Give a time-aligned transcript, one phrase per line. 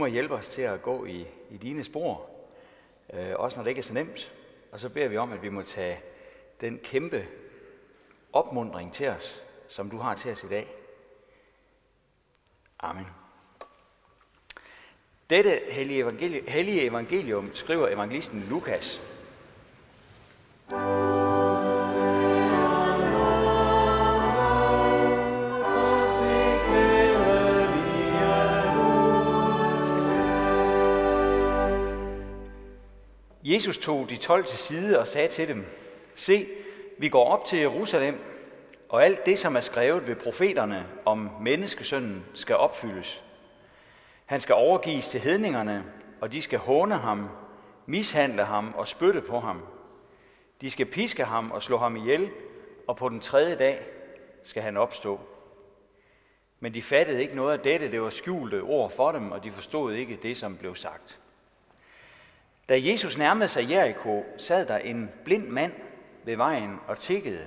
[0.00, 2.30] må hjælpe os til at gå i, i dine spor,
[3.12, 4.32] øh, også når det ikke er så nemt.
[4.72, 6.00] Og så beder vi om, at vi må tage
[6.60, 7.26] den kæmpe
[8.32, 10.74] opmundring til os, som du har til os i dag.
[12.80, 13.06] Amen.
[15.30, 19.00] Dette hellige evangelium, hellige evangelium skriver evangelisten Lukas.
[33.48, 35.66] Jesus tog de tolv til side og sagde til dem,
[36.14, 36.46] Se,
[36.98, 38.18] vi går op til Jerusalem,
[38.88, 43.24] og alt det, som er skrevet ved profeterne om menneskesønnen, skal opfyldes.
[44.24, 45.84] Han skal overgives til hedningerne,
[46.20, 47.28] og de skal håne ham,
[47.86, 49.62] mishandle ham og spytte på ham.
[50.60, 52.30] De skal piske ham og slå ham ihjel,
[52.86, 53.86] og på den tredje dag
[54.42, 55.20] skal han opstå.
[56.60, 59.50] Men de fattede ikke noget af dette, det var skjulte ord for dem, og de
[59.50, 61.20] forstod ikke det, som blev sagt.
[62.68, 65.72] Da Jesus nærmede sig Jericho, sad der en blind mand
[66.24, 67.46] ved vejen og tikkede.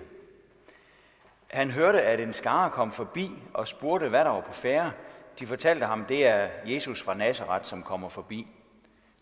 [1.48, 4.92] Han hørte, at en skare kom forbi og spurgte, hvad der var på færre.
[5.40, 8.48] De fortalte ham, det er Jesus fra Nazareth, som kommer forbi.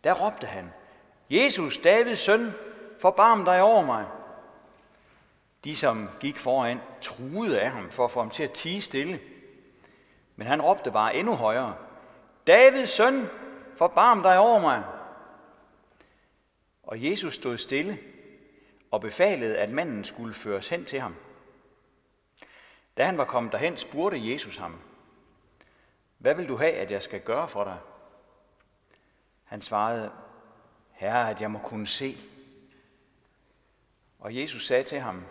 [0.03, 0.73] Der råbte han,
[1.29, 2.53] Jesus, Davids søn,
[3.01, 4.05] forbarm dig over mig.
[5.63, 9.19] De, som gik foran, truede af ham for at få ham til at tige stille.
[10.35, 11.75] Men han råbte bare endnu højere,
[12.47, 13.29] Davids søn,
[13.77, 14.83] forbarm dig over mig.
[16.87, 17.99] Og Jesus stod stille
[18.91, 21.15] og befalede, at manden skulle føres hen til ham.
[22.97, 24.81] Da han var kommet derhen, spurgte Jesus ham,
[26.17, 27.79] Hvad vil du have, at jeg skal gøre for dig?
[29.43, 30.11] Han svarede,
[30.91, 32.17] Herre, at jeg må kunne se.
[34.19, 35.25] Og Jesus sagde til ham,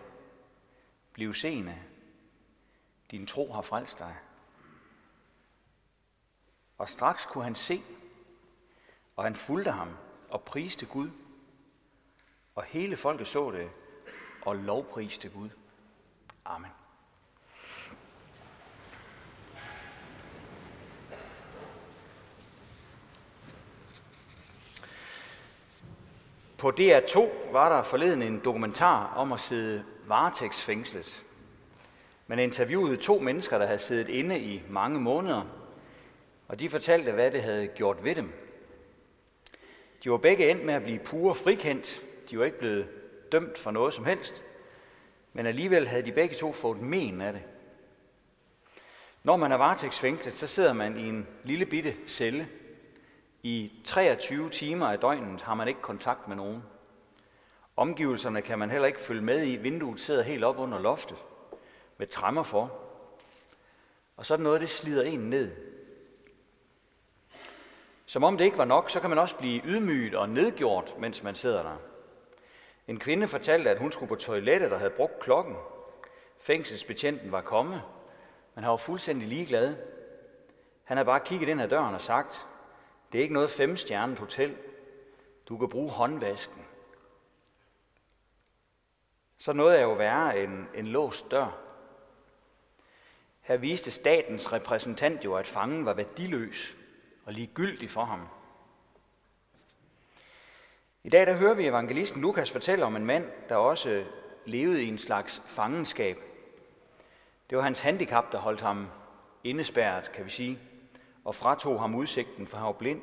[1.12, 1.82] Bliv seende,
[3.10, 4.16] din tro har frelst dig.
[6.78, 7.82] Og straks kunne han se,
[9.16, 9.96] og han fulgte ham
[10.30, 11.10] og priste Gud.
[12.56, 13.70] Og hele folket så det
[14.42, 15.48] og lovpriste Gud.
[16.44, 16.70] Amen.
[26.58, 31.24] På DR2 var der forleden en dokumentar om at sidde varetægtsfængslet.
[32.27, 35.42] Man interviewede to mennesker, der havde siddet inde i mange måneder,
[36.48, 38.33] og de fortalte, hvad det havde gjort ved dem.
[40.05, 42.05] De var begge endt med at blive pure frikendt.
[42.31, 42.89] De var ikke blevet
[43.33, 44.42] dømt for noget som helst,
[45.33, 47.42] men alligevel havde de begge to fået men af det.
[49.23, 52.48] Når man er varetægtsfængslet, så sidder man i en lille bitte celle,
[53.42, 56.63] i 23 timer af døgnet har man ikke kontakt med nogen.
[57.77, 59.57] Omgivelserne kan man heller ikke følge med i.
[59.57, 61.17] Vinduet sidder helt op under loftet
[61.97, 62.73] med træmmer for.
[64.17, 65.51] Og sådan noget, det slider en ned.
[68.07, 71.23] Som om det ikke var nok, så kan man også blive ydmyget og nedgjort, mens
[71.23, 71.77] man sidder der.
[72.89, 75.57] En kvinde fortalte, at hun skulle på toilettet og havde brugt klokken.
[76.39, 77.83] Fængselsbetjenten var kommet,
[78.55, 79.77] men han var fuldstændig ligeglad.
[80.85, 82.46] Han havde bare kigget ind ad døren og sagt,
[83.13, 84.57] det er ikke noget femstjernet hotel.
[85.48, 86.67] Du kan bruge håndvasken.
[89.39, 91.58] Så noget er jo værre end en låst dør.
[93.41, 96.77] Her viste statens repræsentant jo, at fangen var værdiløs
[97.25, 98.29] og ligegyldig for ham.
[101.06, 104.05] I dag der hører vi evangelisten Lukas fortælle om en mand, der også
[104.44, 106.18] levede i en slags fangenskab.
[107.50, 108.89] Det var hans handicap, der holdt ham
[109.45, 110.58] indespærret, kan vi sige
[111.24, 113.02] og fratog ham udsigten, for han var blind.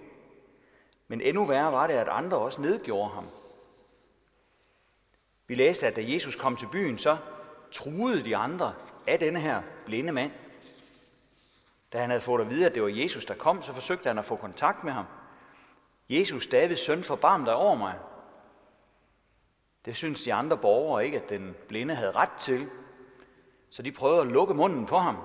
[1.07, 3.27] Men endnu værre var det, at andre også nedgjorde ham.
[5.47, 7.17] Vi læste, at da Jesus kom til byen, så
[7.71, 8.73] truede de andre
[9.07, 10.31] af denne her blinde mand.
[11.93, 14.17] Da han havde fået at vide, at det var Jesus, der kom, så forsøgte han
[14.17, 15.05] at få kontakt med ham.
[16.19, 17.99] Jesus, Davids søn, forbarm dig over mig.
[19.85, 22.69] Det synes de andre borgere ikke, at den blinde havde ret til.
[23.69, 25.17] Så de prøvede at lukke munden på ham.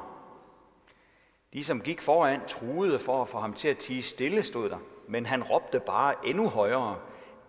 [1.53, 4.78] De, som gik foran, truede for at få ham til at tige stille, stod der.
[5.09, 7.00] Men han råbte bare endnu højere,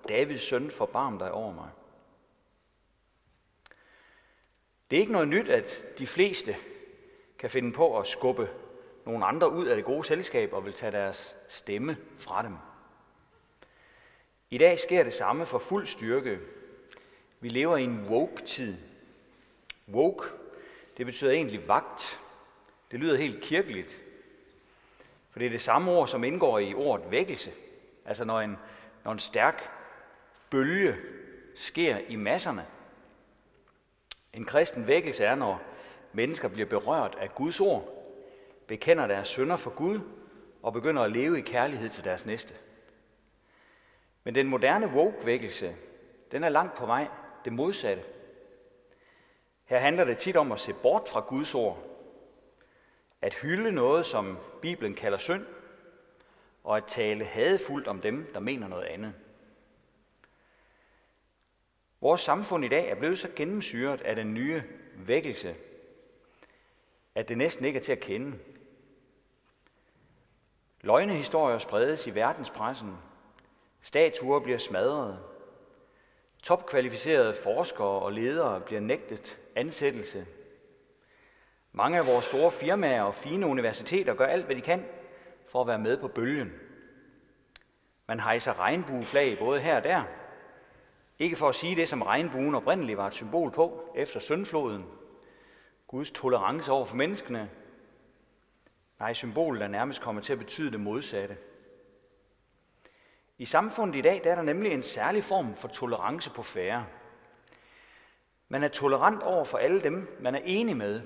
[0.08, 1.70] Davids søn, forbarm dig over mig.
[4.92, 6.56] Det er ikke noget nyt, at de fleste
[7.40, 8.50] kan finde på at skubbe
[9.06, 12.56] nogle andre ud af det gode selskab og vil tage deres stemme fra dem.
[14.52, 16.40] I dag sker det samme for fuld styrke.
[17.40, 18.78] Vi lever i en woke-tid.
[19.88, 20.26] Woke,
[20.98, 22.20] det betyder egentlig vagt,
[22.92, 24.04] det lyder helt kirkeligt.
[25.30, 27.52] For det er det samme ord, som indgår i ordet vækkelse.
[28.06, 28.58] Altså når en,
[29.04, 29.70] når en stærk
[30.50, 30.98] bølge
[31.56, 32.66] sker i masserne.
[34.34, 35.62] En kristen vækkelse er, når
[36.14, 38.06] mennesker bliver berørt af Guds ord,
[38.68, 40.00] bekender deres sønder for Gud
[40.64, 42.56] og begynder at leve i kærlighed til deres næste.
[44.30, 45.76] Men den moderne woke-vækkelse,
[46.32, 47.08] den er langt på vej
[47.46, 48.04] det modsatte.
[49.66, 51.84] Her handler det tit om at se bort fra Guds ord,
[53.22, 55.46] at hylde noget, som Bibelen kalder synd,
[56.64, 59.14] og at tale hadefuldt om dem, der mener noget andet.
[62.02, 64.64] Vores samfund i dag er blevet så gennemsyret af den nye
[64.96, 65.56] vækkelse,
[67.16, 68.40] at det næsten ikke er til at kende.
[70.82, 73.09] Løgnehistorier spredes i verdenspressen.
[73.82, 75.20] Statuer bliver smadret.
[76.44, 80.26] Topkvalificerede forskere og ledere bliver nægtet ansættelse.
[81.72, 84.86] Mange af vores store firmaer og fine universiteter gør alt, hvad de kan
[85.48, 86.52] for at være med på bølgen.
[88.08, 90.04] Man hejser regnbueflag både her og der.
[91.20, 94.86] Ikke for at sige det, som regnbuen oprindeligt var et symbol på efter syndfloden.
[95.88, 97.50] Guds tolerance over for menneskene.
[99.00, 101.38] Nej, symbolet er nærmest kommet til at betyde det modsatte.
[103.40, 106.86] I samfundet i dag der er der nemlig en særlig form for tolerance på færre.
[108.50, 111.02] Man er tolerant over for alle dem, man er enig med,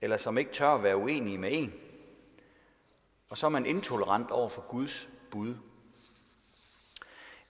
[0.00, 1.74] eller som ikke tør at være uenige med en.
[3.28, 5.54] Og så er man intolerant over for Guds bud.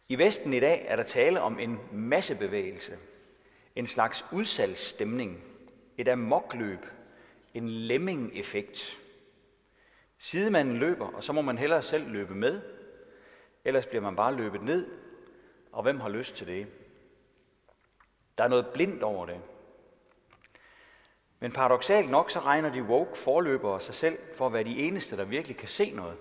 [0.08, 2.98] I Vesten i dag er der tale om en massebevægelse,
[3.76, 5.44] en slags udsalgsstemning,
[5.98, 6.86] et amokløb,
[7.54, 9.00] en lemming-effekt.
[10.18, 12.79] Sidemanden løber, og så må man hellere selv løbe med,
[13.64, 14.86] ellers bliver man bare løbet ned,
[15.72, 16.66] og hvem har lyst til det?
[18.38, 19.40] Der er noget blindt over det.
[21.40, 25.16] Men paradoxalt nok, så regner de woke forløbere sig selv for at være de eneste,
[25.16, 26.16] der virkelig kan se noget.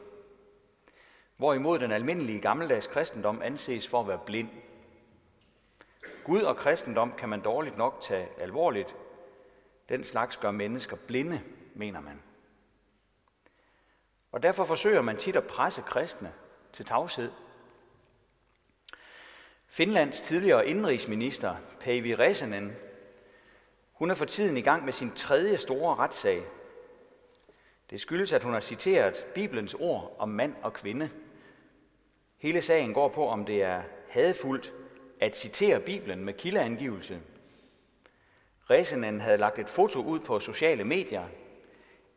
[1.38, 4.50] Hvorimod den almindelige gammeldags kristendom anses for at være blind.
[6.24, 8.96] Gud og kristendom kan man dårligt nok tage alvorligt.
[9.90, 11.42] Den slags gør mennesker blinde,
[11.76, 12.22] mener man.
[14.32, 16.34] Og derfor forsøger man tit at presse kristne
[16.74, 17.32] til tavshed.
[19.68, 22.72] Finlands tidligere indrigsminister, Päivi Räsänen,
[23.94, 26.46] hun er for tiden i gang med sin tredje store retssag.
[27.90, 31.10] Det skyldes, at hun har citeret Bibelens ord om mand og kvinde.
[32.38, 34.74] Hele sagen går på, om det er hadefuldt
[35.20, 37.22] at citere Bibelen med kildeangivelse.
[38.70, 41.24] Ræsenen havde lagt et foto ud på sociale medier,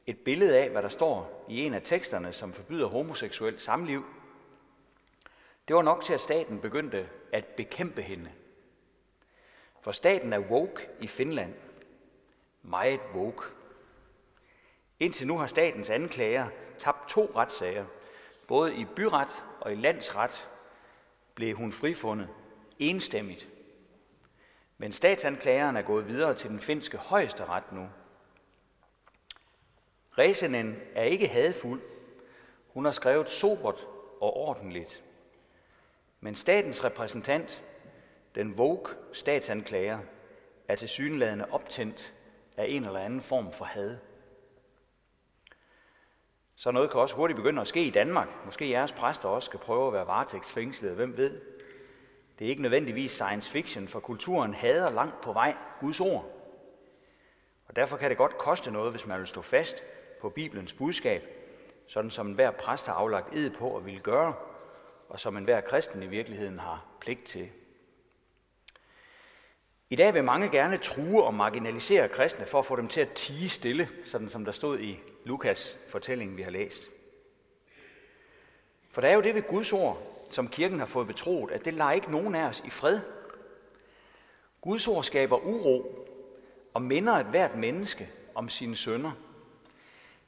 [0.06, 4.05] et billede af, hvad der står i en af teksterne, som forbyder homoseksuelt samliv.
[5.69, 8.31] Det var nok til, at staten begyndte at bekæmpe hende.
[9.81, 11.55] For staten er woke i Finland.
[12.62, 13.43] Meget woke.
[15.00, 16.49] Indtil nu har statens anklager
[16.79, 17.85] tabt to retssager.
[18.49, 20.50] Både i byret og i landsret
[21.35, 22.29] blev hun frifundet
[22.79, 23.49] enstemmigt.
[24.79, 27.88] Men statsanklageren er gået videre til den finske højeste ret nu.
[30.19, 31.81] Ræsenen er ikke hadfuld.
[32.69, 33.87] Hun har skrevet sobert
[34.20, 35.05] og ordentligt.
[36.24, 37.64] Men statens repræsentant,
[38.34, 39.98] den woke statsanklager,
[40.69, 42.14] er til synlædende optændt
[42.56, 43.98] af en eller anden form for had.
[46.56, 48.44] Så noget kan også hurtigt begynde at ske i Danmark.
[48.44, 51.40] Måske jeres præster også skal prøve at være varetægtsfængslet, hvem ved.
[52.38, 56.24] Det er ikke nødvendigvis science fiction, for kulturen hader langt på vej Guds ord.
[57.69, 59.82] Og derfor kan det godt koste noget, hvis man vil stå fast
[60.20, 61.26] på Bibelens budskab,
[61.86, 64.34] sådan som enhver præst har aflagt ed på at ville gøre,
[65.12, 67.48] og som enhver kristen i virkeligheden har pligt til.
[69.91, 73.13] I dag vil mange gerne true og marginalisere kristne for at få dem til at
[73.13, 76.91] tige stille, sådan som der stod i Lukas fortælling, vi har læst.
[78.91, 81.75] For der er jo det ved Guds ord, som kirken har fået betroet, at det
[81.75, 83.01] lader ikke nogen af os i fred.
[84.60, 86.06] Guds ord skaber uro
[86.75, 89.13] og minder et hvert menneske om sine sønder.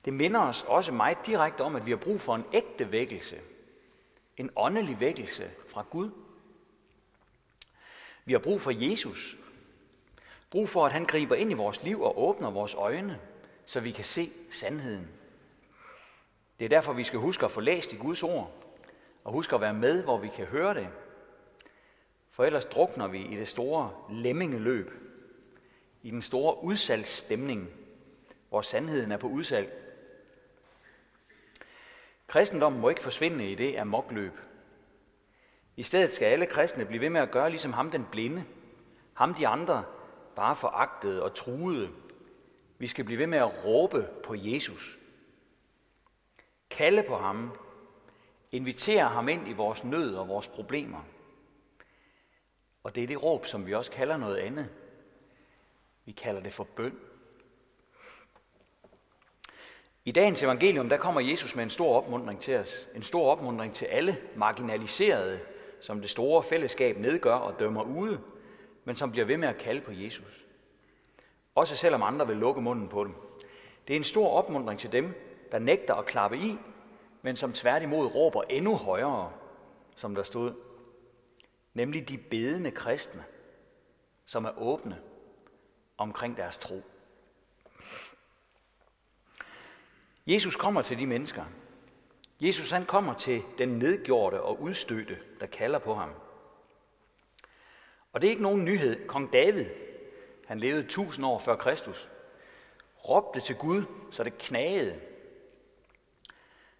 [0.04, 3.40] Det minder os også meget direkte om, at vi har brug for en ægte vækkelse.
[4.36, 6.10] En åndelig vækkelse fra Gud.
[8.24, 9.36] Vi har brug for Jesus.
[10.50, 13.20] Brug for, at han griber ind i vores liv og åbner vores øjne,
[13.66, 15.08] så vi kan se sandheden.
[16.58, 18.50] Det er derfor, vi skal huske at få læst i Guds ord,
[19.24, 20.88] og huske at være med, hvor vi kan høre det.
[22.28, 24.90] For ellers drukner vi i det store lemmingeløb,
[26.02, 27.70] i den store udsalgsstemning,
[28.48, 29.83] hvor sandheden er på udsalg.
[32.34, 34.32] Kristendommen må ikke forsvinde i det af mokløb.
[35.76, 38.44] I stedet skal alle kristne blive ved med at gøre ligesom ham den blinde,
[39.14, 39.84] ham de andre
[40.36, 41.90] bare foragtede og truede.
[42.78, 44.98] Vi skal blive ved med at råbe på Jesus.
[46.70, 47.58] Kalde på ham
[48.52, 51.04] Invitere ham ind i vores nød og vores problemer.
[52.82, 54.68] Og det er det råb, som vi også kalder noget andet.
[56.04, 57.00] Vi kalder det for bøn.
[60.06, 62.88] I dagens evangelium, der kommer Jesus med en stor opmundring til os.
[62.94, 65.40] En stor opmundring til alle marginaliserede,
[65.80, 68.20] som det store fællesskab nedgør og dømmer ude,
[68.84, 70.44] men som bliver ved med at kalde på Jesus.
[71.54, 73.14] Også selvom andre vil lukke munden på dem.
[73.88, 75.14] Det er en stor opmundring til dem,
[75.52, 76.56] der nægter at klappe i,
[77.22, 79.32] men som tværtimod råber endnu højere,
[79.96, 80.52] som der stod.
[81.74, 83.24] Nemlig de bedende kristne,
[84.24, 84.98] som er åbne
[85.98, 86.82] omkring deres tro.
[90.26, 91.44] Jesus kommer til de mennesker.
[92.40, 96.10] Jesus han kommer til den nedgjorte og udstødte, der kalder på ham.
[98.12, 99.06] Og det er ikke nogen nyhed.
[99.06, 99.66] Kong David,
[100.46, 102.08] han levede tusind år før Kristus,
[103.08, 105.00] råbte til Gud, så det knagede.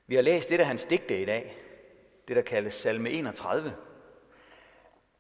[0.07, 1.57] Vi har læst det af hans digte i dag,
[2.29, 3.75] det der kaldes salme 31.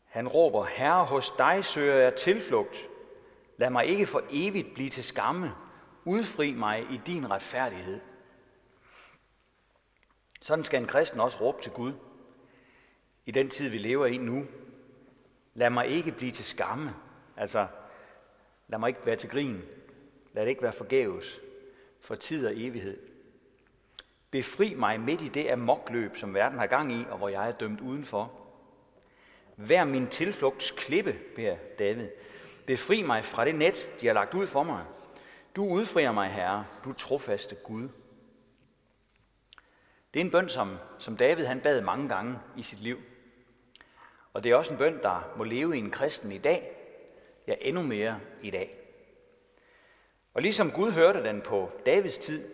[0.04, 2.88] Han råber, Herre, hos dig søger jeg tilflugt.
[3.56, 5.52] Lad mig ikke for evigt blive til skamme.
[6.04, 8.00] Udfri mig i din retfærdighed.
[10.44, 11.92] Sådan skal en kristen også råbe til Gud.
[13.26, 14.46] I den tid, vi lever i nu.
[15.54, 16.94] Lad mig ikke blive til skamme.
[17.36, 17.66] Altså,
[18.68, 19.62] lad mig ikke være til grin.
[20.32, 21.40] Lad det ikke være forgæves.
[22.00, 22.98] For tid og evighed.
[24.30, 27.52] Befri mig midt i det amokløb, som verden har gang i, og hvor jeg er
[27.52, 28.32] dømt udenfor.
[29.56, 32.08] Vær min tilflugts klippe, beder David.
[32.66, 34.84] Befri mig fra det net, de har lagt ud for mig.
[35.56, 37.88] Du udfrier mig, Herre, du trofaste Gud.
[40.14, 42.98] Det er en bøn, som, som David han bad mange gange i sit liv.
[44.32, 46.76] Og det er også en bøn, der må leve i en kristen i dag,
[47.46, 48.78] ja endnu mere i dag.
[50.34, 52.48] Og ligesom Gud hørte den på Davids tid,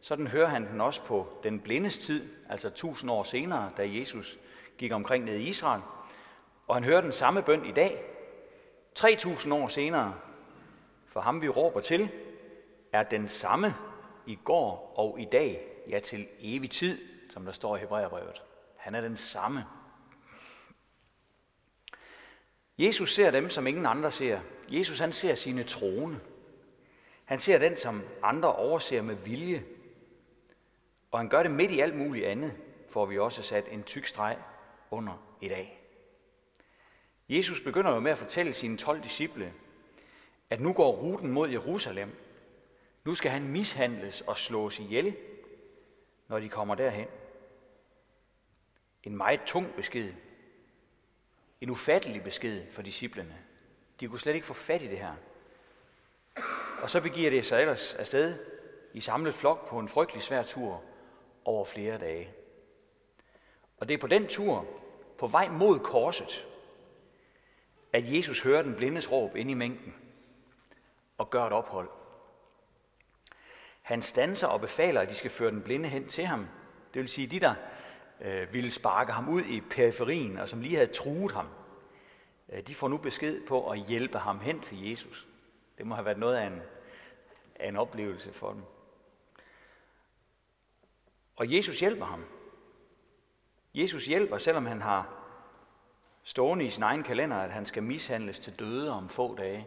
[0.00, 4.38] sådan hører han den også på den blindes tid, altså tusind år senere, da Jesus
[4.78, 5.82] gik omkring ned i Israel.
[6.66, 8.02] Og han hører den samme bøn i dag,
[8.94, 10.14] 3000 år senere,
[11.06, 12.08] for ham vi råber til,
[12.92, 13.74] er den samme
[14.26, 16.98] i går og i dag, ja til evig tid,
[17.30, 18.42] som der står i Hebræerbrevet.
[18.78, 19.64] Han er den samme.
[22.78, 24.40] Jesus ser dem, som ingen andre ser.
[24.68, 26.20] Jesus han ser sine troende.
[27.24, 29.64] Han ser den, som andre overser med vilje.
[31.10, 32.52] Og han gør det midt i alt muligt andet,
[32.88, 34.36] får vi også sat en tyk streg
[34.90, 35.78] under i dag.
[37.28, 39.52] Jesus begynder jo med at fortælle sine 12 disciple,
[40.50, 42.16] at nu går ruten mod Jerusalem.
[43.04, 45.16] Nu skal han mishandles og slås ihjel,
[46.28, 47.08] når de kommer derhen.
[49.02, 50.12] En meget tung besked.
[51.60, 53.38] En ufattelig besked for disciplene.
[54.00, 55.14] De kunne slet ikke få fat i det her.
[56.82, 58.38] Og så begiver det sig ellers afsted
[58.92, 60.82] i samlet flok på en frygtelig svær tur
[61.44, 62.34] over flere dage.
[63.78, 64.66] Og det er på den tur,
[65.18, 66.48] på vej mod korset,
[67.92, 69.94] at Jesus hører den blindes råb ind i mængden
[71.18, 71.88] og gør et ophold.
[73.88, 76.48] Han stanser og befaler, at de skal føre den blinde hen til ham.
[76.94, 77.54] Det vil sige, de der
[78.20, 81.48] øh, ville sparke ham ud i periferien, og som lige havde truet ham,
[82.48, 85.26] øh, de får nu besked på at hjælpe ham hen til Jesus.
[85.78, 86.62] Det må have været noget af en,
[87.54, 88.62] af en oplevelse for dem.
[91.36, 92.24] Og Jesus hjælper ham.
[93.74, 95.14] Jesus hjælper, selvom han har
[96.22, 99.66] stående i sin egen kalender, at han skal mishandles til døde om få dage.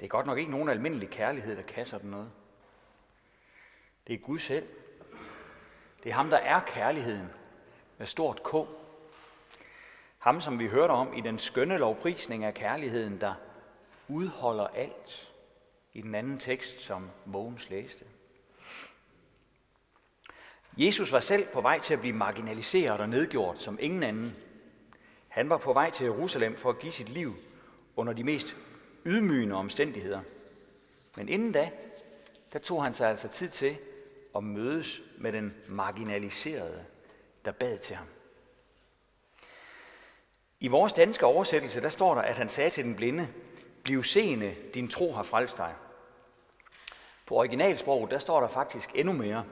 [0.00, 2.30] Det er godt nok ikke nogen almindelig kærlighed, der kan sådan noget.
[4.06, 4.68] Det er Gud selv.
[6.02, 7.28] Det er ham, der er kærligheden
[7.98, 8.54] med stort K.
[10.18, 13.34] Ham, som vi hørte om i den skønne lovprisning af kærligheden, der
[14.08, 15.32] udholder alt
[15.92, 18.04] i den anden tekst, som Mogens læste.
[20.76, 24.36] Jesus var selv på vej til at blive marginaliseret og nedgjort som ingen anden.
[25.28, 27.36] Han var på vej til Jerusalem for at give sit liv
[27.96, 28.56] under de mest
[29.06, 30.20] ydmygende omstændigheder.
[31.16, 31.70] Men inden da,
[32.52, 33.76] der tog han sig altså tid til
[34.36, 36.84] at mødes med den marginaliserede,
[37.44, 38.06] der bad til ham.
[40.60, 43.28] I vores danske oversættelse, der står der, at han sagde til den blinde,
[43.84, 45.74] Bliv seende, din tro har frelst dig.
[47.26, 49.44] På originalsproget, der står der faktisk endnu mere.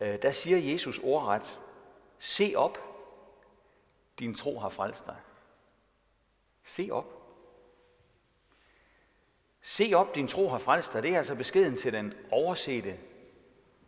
[0.00, 1.58] Øh, der siger Jesus ordret,
[2.18, 2.78] Se op,
[4.18, 5.16] din tro har frelst dig.
[6.64, 7.21] Se op.
[9.62, 11.02] Se op, din tro har frelst dig.
[11.02, 12.98] Det er altså beskeden til den oversete,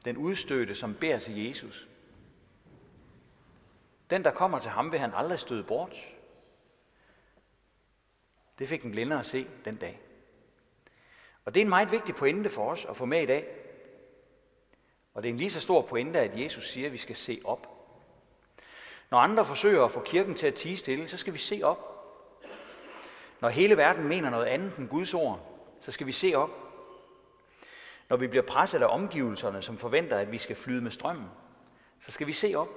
[0.05, 1.89] den udstødte, som beder til Jesus.
[4.11, 5.97] Den, der kommer til ham, vil han aldrig støde bort.
[8.59, 10.01] Det fik den blinde at se den dag.
[11.45, 13.47] Og det er en meget vigtig pointe for os at få med i dag.
[15.15, 17.41] Og det er en lige så stor pointe, at Jesus siger, at vi skal se
[17.45, 17.69] op.
[19.11, 21.91] Når andre forsøger at få kirken til at tige stille, så skal vi se op.
[23.41, 25.54] Når hele verden mener noget andet end Guds ord,
[25.85, 26.51] så skal vi se op.
[28.09, 31.31] Når vi bliver presset af omgivelserne, som forventer, at vi skal flyde med strømmen,
[32.01, 32.69] så skal vi se op.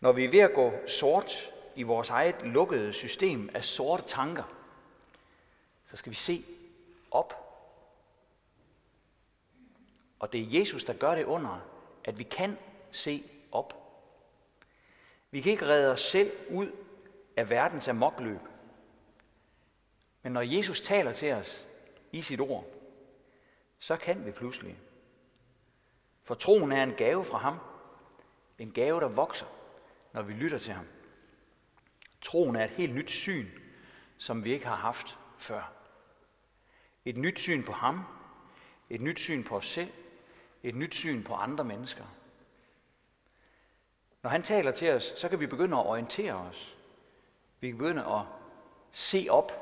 [0.00, 4.42] Når vi er ved at gå sort i vores eget lukkede system af sorte tanker,
[5.90, 6.44] så skal vi se
[7.10, 7.34] op.
[10.18, 11.60] Og det er Jesus, der gør det under,
[12.04, 12.58] at vi kan
[12.90, 13.74] se op.
[15.30, 16.70] Vi kan ikke redde os selv ud
[17.36, 18.40] af verdens amokløb.
[20.22, 21.66] Men når Jesus taler til os
[22.12, 22.66] i sit ord,
[23.78, 24.78] så kan vi pludselig.
[26.22, 27.58] For troen er en gave fra ham.
[28.58, 29.46] En gave, der vokser,
[30.12, 30.86] når vi lytter til ham.
[32.20, 33.46] Troen er et helt nyt syn,
[34.18, 35.72] som vi ikke har haft før.
[37.04, 38.00] Et nyt syn på ham,
[38.90, 39.90] et nyt syn på os selv,
[40.62, 42.04] et nyt syn på andre mennesker.
[44.22, 46.76] Når han taler til os, så kan vi begynde at orientere os.
[47.60, 48.22] Vi kan begynde at
[48.92, 49.52] se op.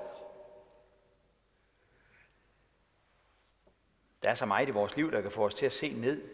[4.23, 6.29] Der er så meget i vores liv, der kan få os til at se ned,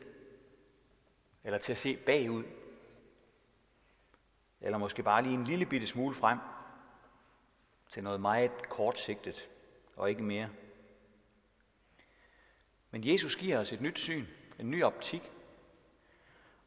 [1.45, 2.45] eller til at se bagud,
[4.61, 6.39] eller måske bare lige en lille bitte smule frem
[7.89, 9.49] til noget meget kortsigtet
[9.97, 10.51] og ikke mere.
[12.91, 14.27] Men Jesus giver os et nyt syn,
[14.59, 15.33] en ny optik,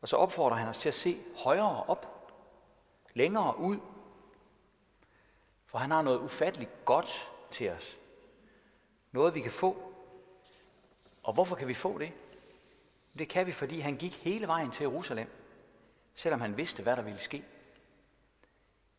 [0.02, 2.32] og så opfordrer han os til at se højere op,
[3.14, 3.80] længere ud,
[5.66, 7.98] for han har noget ufatteligt godt til os.
[9.12, 9.89] Noget vi kan få.
[11.24, 12.12] Og hvorfor kan vi få det?
[13.18, 15.28] Det kan vi, fordi han gik hele vejen til Jerusalem,
[16.14, 17.44] selvom han vidste, hvad der ville ske.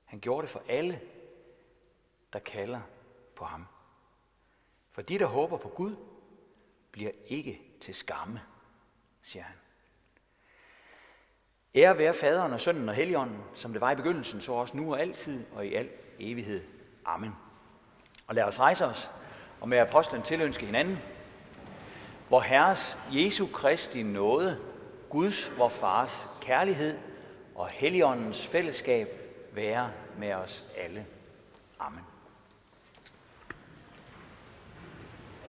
[0.05, 1.01] Han gjorde det for alle,
[2.33, 2.81] der kalder
[3.37, 3.67] på ham.
[4.91, 5.97] For de, der håber på Gud,
[6.93, 8.41] bliver ikke til skamme,
[9.23, 9.57] siger han.
[11.75, 14.93] Ære være faderen og sønnen og helligånden, som det var i begyndelsen, så også nu
[14.93, 16.65] og altid og i al evighed.
[17.05, 17.33] Amen.
[18.27, 19.11] Og lad os rejse os
[19.61, 20.99] og med apostlen tilønske hinanden,
[22.31, 24.59] hvor Herres Jesu Kristi nåde,
[25.09, 26.99] Guds, vor Fars kærlighed
[27.55, 29.09] og Helligåndens fællesskab
[29.53, 31.07] være med os alle.
[31.79, 32.10] Amen.